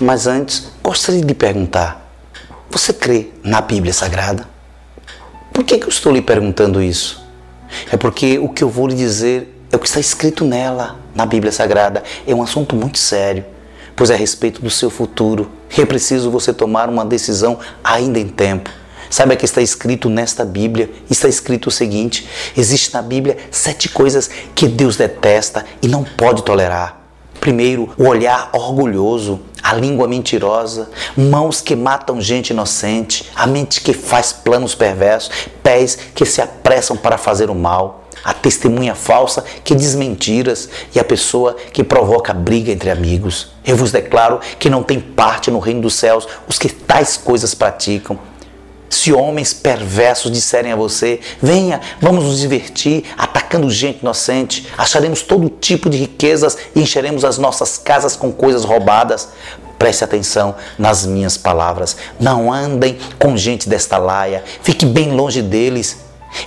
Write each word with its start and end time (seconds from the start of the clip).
mas 0.00 0.26
antes, 0.26 0.68
gostaria 0.82 1.22
de 1.22 1.34
perguntar: 1.34 2.10
você 2.70 2.92
crê 2.92 3.28
na 3.42 3.60
Bíblia 3.60 3.92
Sagrada? 3.92 4.48
Por 5.52 5.64
que, 5.64 5.78
que 5.78 5.84
eu 5.84 5.90
estou 5.90 6.12
lhe 6.12 6.22
perguntando 6.22 6.82
isso? 6.82 7.22
É 7.92 7.96
porque 7.96 8.38
o 8.38 8.48
que 8.48 8.64
eu 8.64 8.68
vou 8.68 8.86
lhe 8.86 8.94
dizer 8.94 9.62
é 9.70 9.76
o 9.76 9.78
que 9.78 9.86
está 9.86 10.00
escrito 10.00 10.44
nela, 10.44 10.96
na 11.14 11.26
Bíblia 11.26 11.52
Sagrada. 11.52 12.02
É 12.26 12.34
um 12.34 12.42
assunto 12.42 12.74
muito 12.74 12.98
sério, 12.98 13.44
pois 13.94 14.10
é 14.10 14.14
a 14.14 14.16
respeito 14.16 14.62
do 14.62 14.70
seu 14.70 14.90
futuro. 14.90 15.50
E 15.76 15.80
é 15.80 15.86
preciso 15.86 16.30
você 16.30 16.52
tomar 16.52 16.88
uma 16.88 17.04
decisão 17.04 17.58
ainda 17.84 18.18
em 18.18 18.28
tempo. 18.28 18.70
Saiba 19.10 19.34
que 19.34 19.44
está 19.44 19.60
escrito 19.60 20.08
nesta 20.08 20.44
Bíblia, 20.44 20.88
está 21.10 21.28
escrito 21.28 21.66
o 21.66 21.70
seguinte: 21.70 22.28
existe 22.56 22.94
na 22.94 23.02
Bíblia 23.02 23.36
sete 23.50 23.88
coisas 23.88 24.30
que 24.54 24.68
Deus 24.68 24.96
detesta 24.96 25.64
e 25.82 25.88
não 25.88 26.04
pode 26.04 26.42
tolerar. 26.44 27.00
Primeiro, 27.40 27.90
o 27.96 28.06
olhar 28.06 28.50
orgulhoso, 28.52 29.40
a 29.62 29.74
língua 29.74 30.08
mentirosa, 30.08 30.90
mãos 31.16 31.60
que 31.60 31.76
matam 31.76 32.20
gente 32.20 32.50
inocente, 32.50 33.30
a 33.34 33.46
mente 33.46 33.80
que 33.80 33.92
faz 33.92 34.32
planos 34.32 34.74
perversos, 34.74 35.30
pés 35.62 35.98
que 36.14 36.24
se 36.24 36.40
apressam 36.40 36.96
para 36.96 37.18
fazer 37.18 37.50
o 37.50 37.54
mal, 37.54 38.04
a 38.22 38.34
testemunha 38.34 38.94
falsa 38.94 39.44
que 39.64 39.74
diz 39.74 39.94
mentiras 39.94 40.68
e 40.94 41.00
a 41.00 41.04
pessoa 41.04 41.56
que 41.72 41.82
provoca 41.82 42.34
briga 42.34 42.70
entre 42.70 42.90
amigos. 42.90 43.52
Eu 43.64 43.76
vos 43.76 43.92
declaro 43.92 44.40
que 44.58 44.70
não 44.70 44.82
tem 44.82 45.00
parte 45.00 45.50
no 45.50 45.58
reino 45.58 45.82
dos 45.82 45.94
céus 45.94 46.26
os 46.48 46.58
que 46.58 46.68
tais 46.68 47.16
coisas 47.16 47.54
praticam. 47.54 48.18
Se 48.90 49.12
homens 49.12 49.54
perversos 49.54 50.32
disserem 50.32 50.72
a 50.72 50.76
você: 50.76 51.20
venha, 51.40 51.80
vamos 52.00 52.24
nos 52.24 52.40
divertir 52.40 53.04
atacando 53.16 53.70
gente 53.70 54.00
inocente, 54.00 54.66
acharemos 54.76 55.22
todo 55.22 55.48
tipo 55.48 55.88
de 55.88 55.96
riquezas 55.96 56.58
e 56.74 56.80
encheremos 56.80 57.24
as 57.24 57.38
nossas 57.38 57.78
casas 57.78 58.16
com 58.16 58.32
coisas 58.32 58.64
roubadas. 58.64 59.28
Preste 59.78 60.04
atenção 60.04 60.56
nas 60.76 61.06
minhas 61.06 61.38
palavras. 61.38 61.96
Não 62.18 62.52
andem 62.52 62.98
com 63.18 63.36
gente 63.36 63.66
desta 63.66 63.96
laia. 63.96 64.44
Fique 64.62 64.84
bem 64.84 65.12
longe 65.12 65.40
deles. 65.40 65.96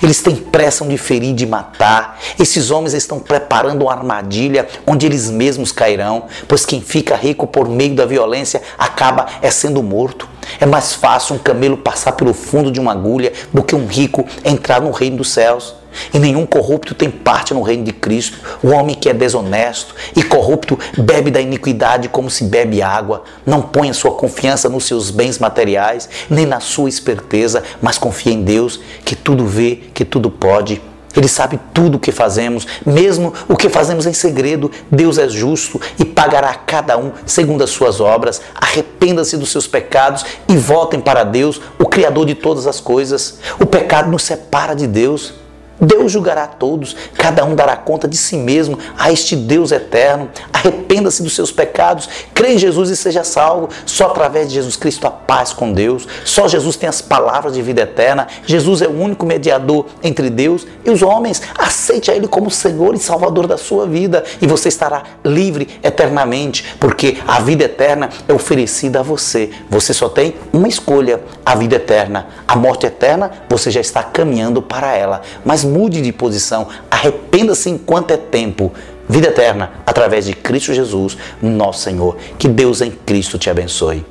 Eles 0.02 0.22
têm 0.22 0.36
pressa 0.36 0.86
de 0.86 0.98
ferir, 0.98 1.34
de 1.34 1.46
matar. 1.46 2.20
Esses 2.40 2.72
homens 2.72 2.94
estão 2.94 3.20
preparando 3.20 3.84
uma 3.84 3.92
armadilha 3.92 4.68
onde 4.86 5.06
eles 5.06 5.30
mesmos 5.30 5.72
cairão, 5.72 6.26
pois 6.48 6.66
quem 6.66 6.82
fica 6.82 7.16
rico 7.16 7.48
por 7.48 7.68
meio 7.68 7.96
da 7.96 8.06
violência 8.06 8.62
acaba 8.78 9.28
é 9.42 9.50
sendo 9.50 9.82
morto. 9.82 10.33
É 10.60 10.66
mais 10.66 10.94
fácil 10.94 11.36
um 11.36 11.40
camelo 11.40 11.78
passar 11.78 12.14
pelo 12.14 12.34
fundo 12.34 12.72
de 12.72 12.80
uma 12.80 12.92
agulha 12.92 13.34
do 13.54 13.64
que 13.64 13.76
um 13.76 13.86
rico 13.86 14.26
entrar 14.44 14.82
no 14.82 14.92
reino 14.92 15.18
dos 15.18 15.30
céus. 15.30 15.76
E 16.14 16.18
nenhum 16.18 16.46
corrupto 16.46 16.96
tem 16.96 17.10
parte 17.10 17.54
no 17.54 17.62
reino 17.62 17.84
de 17.84 17.94
Cristo. 17.94 18.40
O 18.64 18.70
homem 18.70 18.96
que 18.96 19.10
é 19.10 19.14
desonesto 19.14 19.94
e 20.16 20.24
corrupto 20.24 20.78
bebe 20.98 21.30
da 21.30 21.40
iniquidade 21.40 22.10
como 22.10 22.30
se 22.30 22.46
bebe 22.46 22.82
água. 22.82 23.24
Não 23.46 23.62
põe 23.62 23.90
a 23.90 23.94
sua 23.94 24.12
confiança 24.12 24.68
nos 24.70 24.86
seus 24.86 25.12
bens 25.12 25.38
materiais, 25.38 26.10
nem 26.30 26.46
na 26.46 26.60
sua 26.60 26.90
esperteza, 26.90 27.64
mas 27.82 27.98
confia 27.98 28.34
em 28.34 28.44
Deus, 28.44 28.80
que 29.06 29.16
tudo 29.16 29.46
vê, 29.46 29.82
que 29.94 30.04
tudo 30.04 30.30
pode 30.30 30.82
ele 31.16 31.28
sabe 31.28 31.60
tudo 31.74 31.96
o 31.96 32.00
que 32.00 32.12
fazemos, 32.12 32.66
mesmo 32.86 33.34
o 33.48 33.56
que 33.56 33.70
fazemos 33.70 34.06
em 34.06 34.14
segredo. 34.14 34.72
Deus 34.92 35.18
é 35.18 35.28
justo 35.30 35.80
e 36.00 36.06
pagará 36.06 36.50
a 36.50 36.56
cada 36.56 36.98
um 36.98 37.12
segundo 37.26 37.64
as 37.64 37.70
suas 37.70 38.00
obras. 38.00 38.42
Arrependa-se 38.56 39.38
dos 39.38 39.52
seus 39.52 39.68
pecados 39.68 40.26
e 40.48 40.58
voltem 40.58 41.00
para 41.00 41.24
Deus, 41.24 41.62
o 41.80 41.86
Criador 41.86 42.26
de 42.26 42.36
todas 42.36 42.68
as 42.68 42.80
coisas. 42.80 43.40
O 43.60 43.66
pecado 43.66 44.10
nos 44.10 44.24
separa 44.24 44.76
de 44.76 44.88
Deus. 44.88 45.43
Deus 45.80 46.12
julgará 46.12 46.48
todos, 46.48 46.96
cada 47.16 47.44
um 47.44 47.56
dará 47.56 47.76
conta 47.76 48.08
de 48.08 48.16
si 48.16 48.38
mesmo 48.38 48.78
a 48.98 49.12
este 49.12 49.36
Deus 49.36 49.72
eterno. 49.72 50.30
Arrependa-se 50.52 51.24
dos 51.24 51.36
seus 51.36 51.52
pecados, 51.52 52.08
crê 52.34 52.54
em 52.54 52.58
Jesus 52.58 52.90
e 52.90 52.96
seja 52.96 53.24
salvo. 53.24 53.70
Só 53.86 54.08
através 54.08 54.50
de 54.50 54.56
Jesus 54.56 54.76
Cristo 54.76 55.08
há 55.08 55.12
paz 55.12 55.52
com 55.52 55.74
Deus. 55.74 56.08
Só 56.24 56.48
Jesus 56.48 56.76
tem 56.76 56.88
as 56.88 57.02
palavras 57.02 57.54
de 57.54 57.62
vida 57.62 57.82
eterna. 57.82 58.28
Jesus 58.46 58.82
é 58.82 58.88
o 58.88 58.92
único 58.92 59.26
mediador 59.26 59.88
entre 60.04 60.30
Deus 60.30 60.66
e 60.86 60.90
os 60.90 61.02
homens. 61.02 61.42
Aceite 61.58 62.12
a 62.12 62.16
Ele 62.16 62.28
como 62.28 62.50
Senhor 62.52 62.94
e 62.96 63.00
Salvador 63.00 63.48
da 63.48 63.58
sua 63.58 63.88
vida 63.88 64.24
e 64.42 64.48
você 64.48 64.70
estará 64.70 65.04
livre 65.24 65.80
eternamente, 65.84 66.76
porque 66.80 67.18
a 67.28 67.40
vida 67.40 67.64
eterna 67.66 68.10
é 68.28 68.34
oferecida 68.34 69.00
a 69.00 69.04
você. 69.04 69.50
Você 69.70 69.94
só 69.94 70.08
tem 70.08 70.36
uma 70.52 70.68
escolha: 70.68 71.22
a 71.46 71.56
vida 71.56 71.76
eterna. 71.76 72.28
A 72.48 72.56
morte 72.56 72.86
eterna, 72.86 73.32
você 73.50 73.70
já 73.72 73.82
está 73.82 74.04
caminhando 74.04 74.62
para 74.62 74.96
ela. 74.96 75.22
Mas 75.44 75.64
mude 75.64 76.02
de 76.02 76.12
posição, 76.12 76.68
arrependa-se 76.90 77.70
enquanto 77.70 78.12
é 78.12 78.18
tempo. 78.18 78.72
Vida 79.08 79.28
eterna 79.28 79.72
através 79.86 80.26
de 80.26 80.34
Cristo 80.34 80.74
Jesus, 80.74 81.18
nosso 81.42 81.82
Senhor. 81.82 82.18
Que 82.38 82.48
Deus 82.48 82.82
em 82.82 82.92
Cristo 82.92 83.38
te 83.38 83.50
abençoe. 83.50 84.06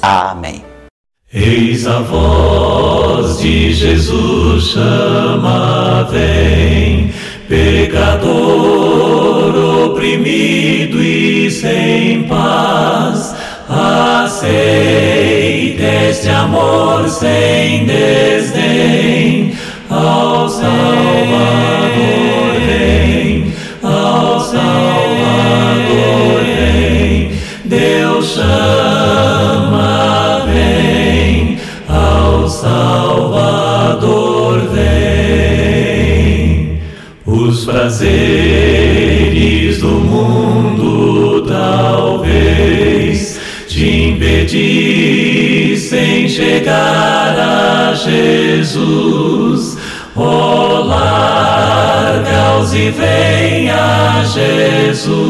Amém. 0.00 0.64
Eis 1.32 1.86
a 1.86 1.98
voz 2.00 3.38
de 3.38 3.72
Jesus 3.72 4.66
chama, 4.66 6.04
vem, 6.04 7.12
pecador 7.48 8.94
oprimido 9.90 11.02
e 11.02 11.50
sem 11.50 12.22
paz. 12.24 13.34
Aceita 13.68 14.93
amor 16.44 17.08
sem 17.08 17.86
desdém 17.86 19.54
ao 19.88 20.46
Salvador 20.48 20.74
vem, 22.66 23.54
ao 23.82 24.40
Salvador 24.40 25.84
vem, 26.44 27.32
Deus 27.64 28.34
chama, 28.34 29.66
vem, 30.52 31.58
ao 31.88 32.46
Salvador 32.48 33.88
vem. 34.72 34.82
Os 37.24 37.64
prazeres 37.64 38.18
do 39.78 39.88
mundo 39.88 41.46
talvez 41.46 43.40
te 43.74 44.10
impedissem 44.10 46.28
chegar 46.28 47.36
a 47.36 47.92
Jesus. 47.94 49.76
Oh, 50.14 50.84
larga-os 50.86 52.72
e 52.72 52.90
vem 52.90 53.70
a 53.70 54.22
Jesus, 54.32 55.23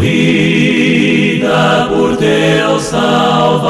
vida 0.00 1.86
por 1.90 2.16
teu 2.16 2.80
Salvador. 2.80 3.60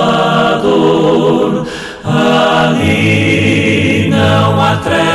Ali 2.05 4.09
não 4.09 4.63
há 4.63 4.77
trevas 4.77 5.10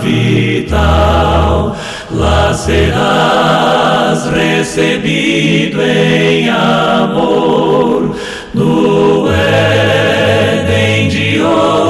vital, 0.00 1.76
lá 2.10 2.52
serás 2.54 4.26
recebido 4.26 5.80
em 5.82 6.48
amor 6.48 8.16
no 8.54 9.28
Éden 9.30 11.08
de 11.08 11.40
ouro. 11.40 11.89